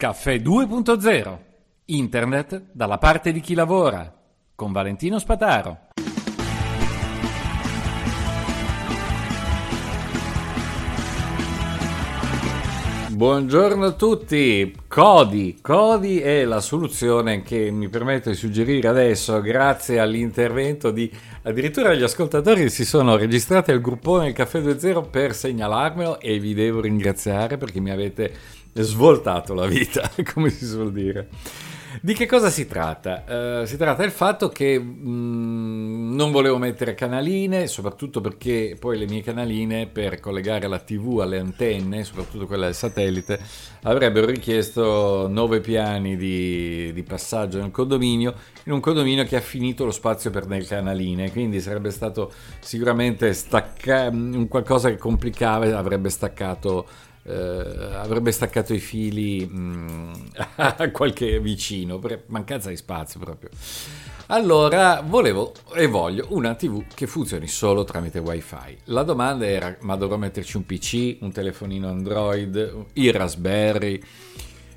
[0.00, 1.38] Caffè 2.0
[1.84, 4.10] Internet dalla parte di chi lavora
[4.54, 5.88] con Valentino Spataro.
[13.10, 15.58] Buongiorno a tutti, Codi.
[15.60, 21.12] Codi è la soluzione che mi permetto di suggerire adesso grazie all'intervento di
[21.42, 26.80] addirittura gli ascoltatori si sono registrati al gruppone Caffè 2.0 per segnalarmelo e vi devo
[26.80, 28.32] ringraziare perché mi avete
[28.74, 31.28] svoltato la vita, come si suol dire.
[32.00, 33.24] Di che cosa si tratta?
[33.62, 39.06] Uh, si tratta del fatto che mh, non volevo mettere canaline, soprattutto perché poi le
[39.06, 43.40] mie canaline per collegare la TV alle antenne, soprattutto quella del satellite,
[43.82, 49.84] avrebbero richiesto nove piani di, di passaggio nel condominio, in un condominio che ha finito
[49.84, 55.72] lo spazio per le canaline, quindi sarebbe stato sicuramente stacca- un qualcosa che complicava e
[55.72, 56.86] avrebbe staccato
[57.22, 60.12] eh, avrebbe staccato i fili mm,
[60.56, 63.50] a qualche vicino, per mancanza di spazio proprio.
[64.26, 68.76] Allora, volevo e voglio una TV che funzioni solo tramite wifi.
[68.84, 74.00] La domanda era, ma dovrò metterci un PC, un telefonino Android, il Raspberry?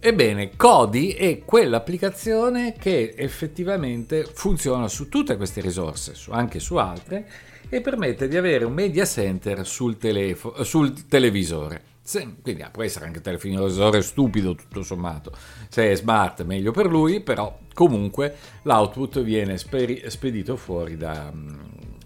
[0.00, 7.28] Ebbene, Kodi è quell'applicazione che effettivamente funziona su tutte queste risorse, anche su altre,
[7.68, 11.94] e permette di avere un media center sul, telefo- sul televisore.
[12.06, 13.66] Se, quindi ah, può essere anche telefonino
[14.00, 15.32] stupido tutto sommato,
[15.68, 21.32] se è smart meglio per lui, però comunque l'output viene speri, spedito fuori da,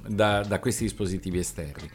[0.08, 1.90] da, da questi dispositivi esterni.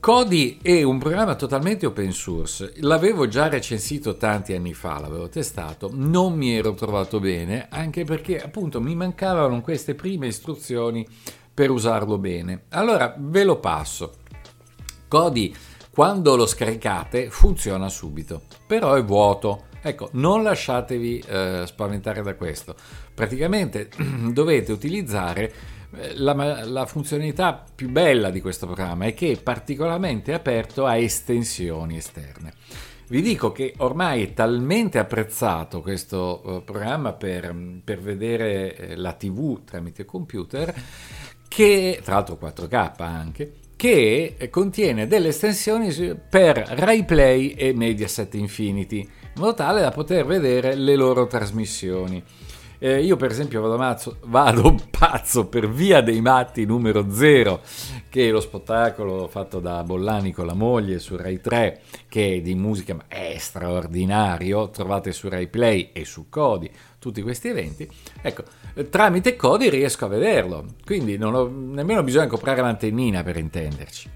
[0.00, 5.90] Kodi è un programma totalmente open source, l'avevo già recensito tanti anni fa, l'avevo testato,
[5.92, 11.06] non mi ero trovato bene, anche perché appunto mi mancavano queste prime istruzioni
[11.52, 12.62] per usarlo bene.
[12.70, 14.14] Allora ve lo passo.
[15.08, 15.54] Kodi
[15.92, 19.64] quando lo scaricate funziona subito, però è vuoto.
[19.82, 22.74] Ecco, non lasciatevi eh, spaventare da questo.
[23.12, 23.90] Praticamente
[24.32, 25.52] dovete utilizzare
[25.94, 30.96] eh, la, la, funzionalità più bella di questo programma è che è particolarmente aperto a
[30.96, 32.54] estensioni esterne.
[33.08, 39.12] Vi dico che ormai è talmente apprezzato questo uh, programma per, per vedere eh, la
[39.12, 40.74] TV tramite computer
[41.46, 45.92] che, tra l'altro 4K anche, che contiene delle estensioni
[46.28, 52.22] per RaiPlay e Mediaset Infinity, in modo tale da poter vedere le loro trasmissioni.
[52.84, 57.60] Eh, io per esempio vado, mazzo, vado, pazzo per Via dei Matti numero 0,
[58.08, 62.40] che è lo spettacolo fatto da Bollani con la moglie su Rai 3, che è
[62.40, 67.88] di musica ma è straordinario, trovate su Rai Play e su Codi tutti questi eventi.
[68.20, 68.42] Ecco,
[68.90, 74.10] tramite Codi riesco a vederlo, quindi non ho nemmeno bisogno di comprare l'antennina per intenderci.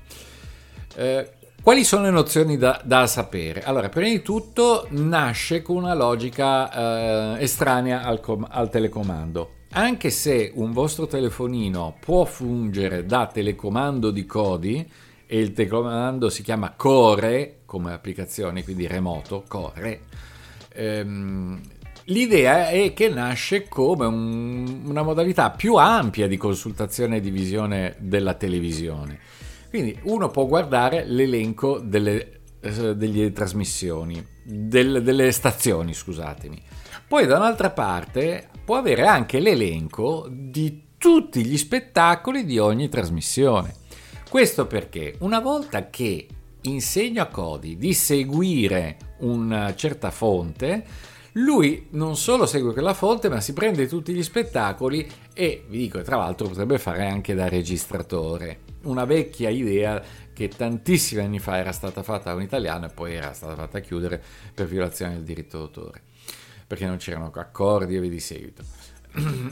[0.97, 1.31] Eh,
[1.67, 3.65] quali sono le nozioni da, da, sapere?
[3.65, 9.55] Allora, prima di tutto nasce con una logica eh, estranea al, com- al telecomando.
[9.73, 14.89] Anche se un vostro telefonino può fungere da telecomando di codi,
[15.27, 20.03] e il telecomando si chiama Core come applicazione, quindi remoto, Core,
[20.73, 21.61] ehm,
[22.05, 27.97] L'idea è che nasce come un, una modalità più ampia di consultazione e di visione
[27.99, 29.19] della televisione.
[29.69, 36.63] Quindi uno può guardare l'elenco delle, eh, delle trasmissioni, del, delle stazioni, scusatemi.
[37.07, 43.75] Poi da un'altra parte può avere anche l'elenco di tutti gli spettacoli di ogni trasmissione.
[44.29, 46.27] Questo perché una volta che
[46.63, 50.85] insegno a Cody di seguire una certa fonte,
[51.33, 56.03] lui non solo segue quella fonte, ma si prende tutti gli spettacoli e, vi dico,
[56.03, 58.66] tra l'altro potrebbe fare anche da registratore.
[58.87, 60.03] Una vecchia idea
[60.33, 63.81] che tantissimi anni fa era stata fatta da un italiano e poi era stata fatta
[63.81, 64.23] chiudere
[64.55, 66.03] per violazione del diritto d'autore,
[66.67, 68.63] perché non c'erano accordi e via di seguito.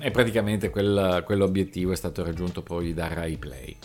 [0.01, 3.77] e praticamente quel, quell'obiettivo è stato raggiunto poi da Rai Play.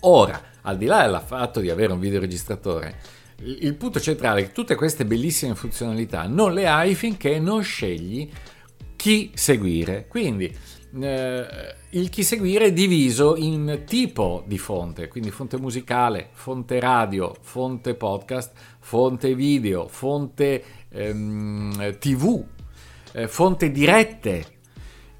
[0.00, 2.98] Ora, al di là del fatto di avere un videoregistratore,
[3.42, 8.30] il punto centrale è che tutte queste bellissime funzionalità non le hai finché non scegli
[8.96, 10.06] chi seguire.
[10.08, 10.54] Quindi
[10.98, 17.34] eh, il chi seguire è diviso in tipo di fonte, quindi fonte musicale, fonte radio,
[17.40, 22.44] fonte podcast, fonte video, fonte ehm, tv,
[23.12, 24.58] eh, fonte dirette.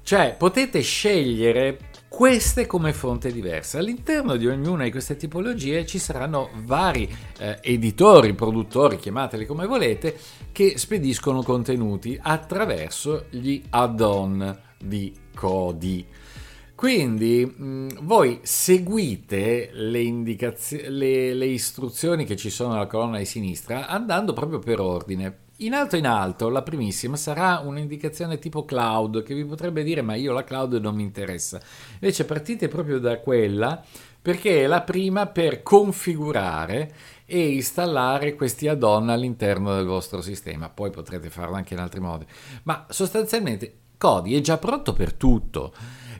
[0.03, 1.77] Cioè potete scegliere
[2.09, 3.77] queste come fonte diverse.
[3.77, 7.09] All'interno di ognuna di queste tipologie ci saranno vari
[7.39, 10.17] eh, editori, produttori, chiamateli come volete,
[10.51, 16.05] che spediscono contenuti attraverso gli add-on di Kodi.
[16.81, 23.25] Quindi mh, voi seguite le, indicazio- le, le istruzioni che ci sono nella colonna di
[23.25, 25.37] sinistra andando proprio per ordine.
[25.57, 30.15] In alto in alto, la primissima sarà un'indicazione tipo cloud che vi potrebbe dire ma
[30.15, 31.61] io la cloud non mi interessa.
[31.99, 33.83] Invece partite proprio da quella
[34.19, 36.93] perché è la prima per configurare
[37.27, 40.69] e installare questi add-on all'interno del vostro sistema.
[40.69, 42.25] Poi potrete farlo anche in altri modi,
[42.63, 45.71] ma sostanzialmente Kodi è già pronto per tutto.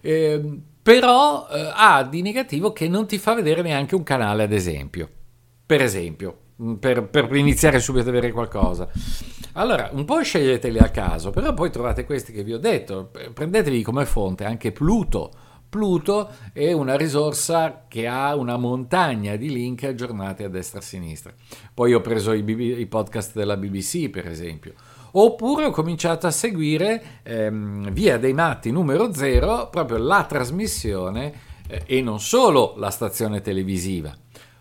[0.02, 4.52] Eh, però eh, ha di negativo che non ti fa vedere neanche un canale, ad
[4.52, 5.10] esempio.
[5.66, 8.88] Per esempio, mm, per, per, iniziare subito ad avere qualcosa.
[9.54, 13.10] Allora, un po' sceglieteli a caso, però poi trovate questi che vi ho detto.
[13.34, 15.32] Prendetevi come fonte anche Pluto.
[15.68, 20.86] Pluto è una risorsa che ha una montagna di link aggiornati a destra e a
[20.86, 21.34] sinistra.
[21.74, 22.44] Poi ho preso i,
[22.80, 24.74] i podcast della BBC, per esempio
[25.12, 31.34] oppure ho cominciato a seguire ehm, Via dei Matti numero 0, proprio la trasmissione
[31.68, 34.16] eh, e non solo la stazione televisiva.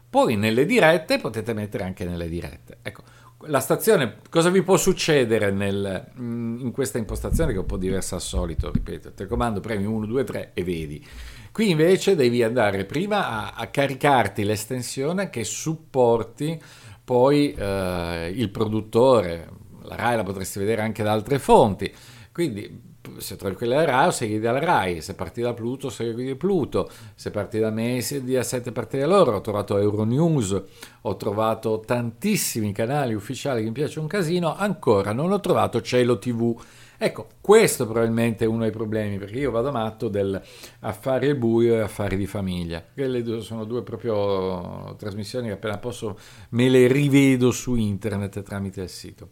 [0.09, 2.79] Poi nelle dirette potete mettere anche nelle dirette.
[2.83, 3.03] Ecco,
[3.47, 7.77] la stazione, cosa vi può succedere nel, mm, in questa impostazione che è un po'
[7.77, 11.07] diversa al solito, ripeto, telecomando premi 1, 2, 3 e vedi.
[11.53, 16.61] Qui invece devi andare prima a, a caricarti l'estensione che supporti
[17.03, 19.49] poi eh, il produttore,
[19.83, 21.93] la RAI la potresti vedere anche da altre fonti,
[22.33, 26.35] quindi se trovi quella della RAI segui dalla RAI, se parti da Pluto segui di
[26.35, 30.63] Pluto, se parti da Messi a 7 parti da loro, ho trovato Euronews,
[31.01, 36.19] ho trovato tantissimi canali ufficiali che mi piace un casino, ancora non ho trovato Cielo
[36.19, 36.61] TV.
[37.03, 40.41] Ecco, questo probabilmente è uno dei problemi, perché io vado matto del
[40.81, 42.85] affari buio e affari di famiglia.
[42.93, 46.19] Quelle sono due proprio trasmissioni che appena posso
[46.51, 49.29] me le rivedo su internet tramite il sito.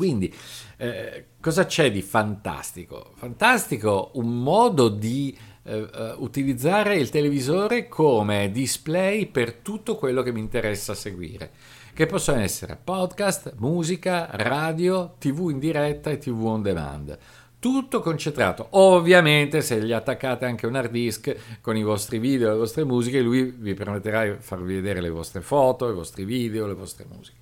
[0.00, 0.34] Quindi,
[0.78, 3.12] eh, cosa c'è di fantastico?
[3.16, 10.32] Fantastico un modo di eh, uh, utilizzare il televisore come display per tutto quello che
[10.32, 11.50] mi interessa seguire,
[11.92, 17.18] che possono essere podcast, musica, radio, tv in diretta e tv on demand
[17.58, 18.68] tutto concentrato.
[18.70, 23.20] Ovviamente, se gli attaccate anche un hard disk con i vostri video, le vostre musiche,
[23.20, 27.39] lui vi permetterà di farvi vedere le vostre foto, i vostri video, le vostre musiche.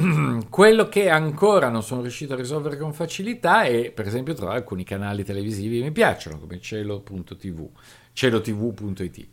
[0.48, 4.84] Quello che ancora non sono riuscito a risolvere con facilità è, per esempio, trovare alcuni
[4.84, 7.68] canali televisivi che mi piacciono, come cielo.tv,
[8.12, 9.28] celotv.it.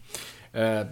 [0.51, 0.87] Eh,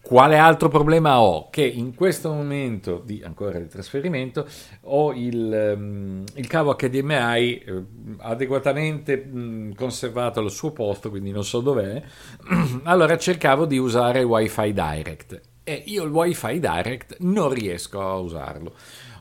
[0.00, 1.48] quale altro problema ho?
[1.48, 4.46] Che in questo momento di, ancora di trasferimento
[4.82, 7.84] ho il, um, il cavo HDMI eh,
[8.18, 9.30] adeguatamente
[9.74, 12.02] conservato al suo posto, quindi non so dov'è.
[12.84, 18.74] allora cercavo di usare Wi-Fi Direct e io il wifi direct non riesco a usarlo.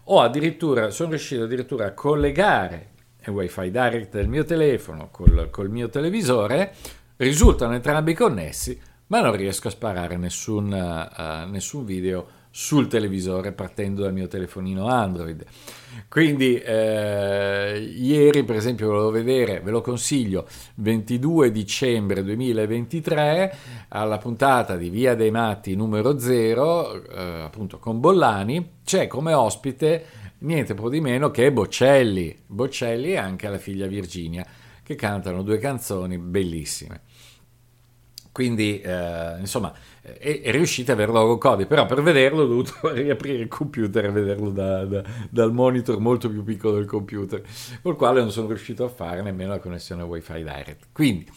[0.06, 2.90] Ho addirittura, sono riuscito addirittura a collegare
[3.26, 6.76] il wifi direct del mio telefono col, col mio televisore,
[7.18, 14.04] risultano entrambi connessi, ma non riesco a sparare nessun, uh, nessun video sul televisore partendo
[14.04, 15.44] dal mio telefonino Android.
[16.14, 23.56] Quindi eh, ieri per esempio volevo vedere, ve lo consiglio, 22 dicembre 2023
[23.88, 30.06] alla puntata di Via dei Matti numero 0, eh, appunto con Bollani, c'è come ospite
[30.42, 34.46] niente po' di meno che Boccelli, Boccelli e anche la figlia Virginia,
[34.84, 37.02] che cantano due canzoni bellissime.
[38.34, 39.72] Quindi, eh, insomma,
[40.02, 44.06] è, è riuscito a averlo con Cody, però per vederlo ho dovuto riaprire il computer
[44.06, 47.44] e vederlo da, da, dal monitor molto più piccolo del computer,
[47.84, 50.88] col quale non sono riuscito a fare nemmeno la connessione Wi-Fi Direct.
[50.92, 51.30] Quindi,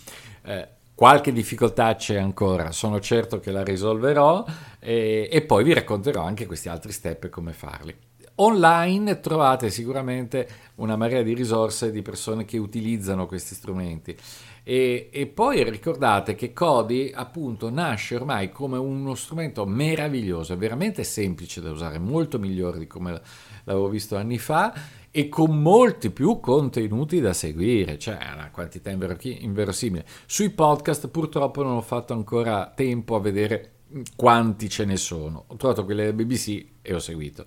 [0.45, 4.43] eh, qualche difficoltà c'è ancora, sono certo che la risolverò
[4.81, 7.95] e, e poi vi racconterò anche questi altri step e come farli.
[8.37, 14.15] Online trovate sicuramente una marea di risorse di persone che utilizzano questi strumenti
[14.63, 21.61] e, e, poi ricordate che Kodi appunto nasce ormai come uno strumento meraviglioso, veramente semplice
[21.61, 23.21] da usare, molto migliore di come
[23.63, 24.75] l'avevo visto anni fa
[25.11, 30.05] e con molti più contenuti da seguire, cioè una quantità inverosimile.
[30.27, 33.76] Sui podcast purtroppo non ho fatto ancora tempo a vedere
[34.15, 35.45] quanti ce ne sono.
[35.49, 37.45] Ho trovato quelle del BBC e ho seguito.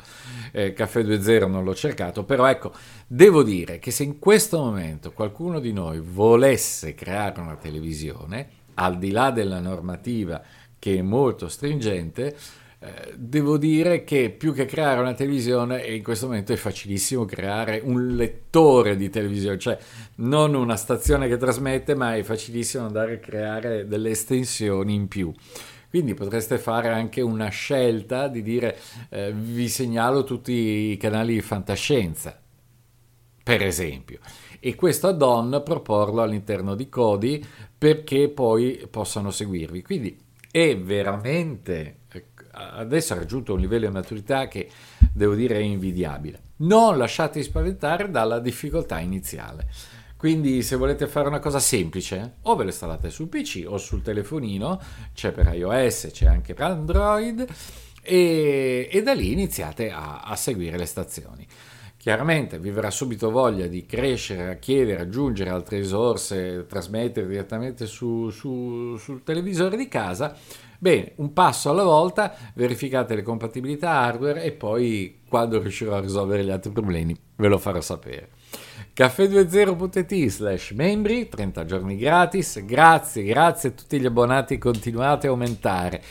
[0.52, 2.72] Eh, Caffè 2.0 non l'ho cercato, però ecco,
[3.08, 8.98] devo dire che se in questo momento qualcuno di noi volesse creare una televisione, al
[8.98, 10.42] di là della normativa
[10.78, 12.36] che è molto stringente,
[12.82, 17.82] eh, devo dire che più che creare una televisione, in questo momento è facilissimo creare
[17.84, 19.78] un lettore di televisione, cioè
[20.16, 25.34] non una stazione che trasmette, ma è facilissimo andare a creare delle estensioni in più.
[25.90, 28.78] Quindi potreste fare anche una scelta di dire
[29.10, 32.40] eh, vi segnalo tutti i canali di fantascienza,
[33.44, 34.20] per esempio.
[34.60, 37.44] E questo add-on proporlo all'interno di Codi
[37.76, 39.82] perché poi possano seguirvi.
[39.82, 40.16] Quindi
[40.52, 42.02] è veramente,
[42.52, 44.70] adesso ha raggiunto un livello di maturità che
[45.12, 46.42] devo dire è invidiabile.
[46.58, 49.68] Non lasciatevi spaventare dalla difficoltà iniziale.
[50.20, 54.02] Quindi se volete fare una cosa semplice, o ve lo installate sul PC o sul
[54.02, 54.78] telefonino,
[55.14, 57.48] c'è per iOS, c'è anche per Android,
[58.02, 61.48] e, e da lì iniziate a, a seguire le stazioni.
[61.96, 68.98] Chiaramente vi verrà subito voglia di crescere, chiedere, aggiungere altre risorse, trasmettere direttamente su, su,
[68.98, 70.36] sul televisore di casa.
[70.78, 76.44] Bene, un passo alla volta, verificate le compatibilità hardware e poi quando riuscirò a risolvere
[76.44, 78.32] gli altri problemi ve lo farò sapere
[78.96, 86.02] caffè20.it slash membri, 30 giorni gratis, grazie, grazie a tutti gli abbonati, continuate a aumentare.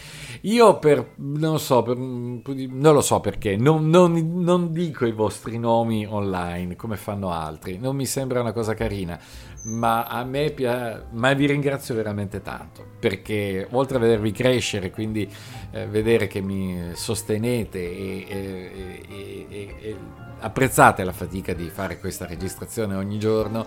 [0.43, 5.59] Io per, non so, per, non lo so perché, non, non, non dico i vostri
[5.59, 9.19] nomi online come fanno altri, non mi sembra una cosa carina,
[9.63, 15.29] ma a me piace, ma vi ringrazio veramente tanto, perché oltre a vedervi crescere, quindi
[15.71, 19.97] eh, vedere che mi sostenete e, e, e, e
[20.41, 23.67] apprezzate la fatica di fare questa registrazione ogni giorno,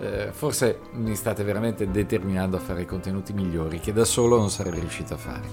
[0.00, 4.78] eh, forse mi state veramente determinando a fare contenuti migliori che da solo non sarei
[4.78, 5.48] riuscito a fare.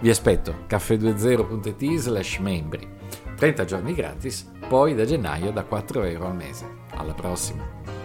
[0.00, 2.88] Vi aspetto caffè20.it slash membri,
[3.36, 6.66] 30 giorni gratis, poi da gennaio da 4 euro al mese.
[6.94, 7.97] Alla prossima!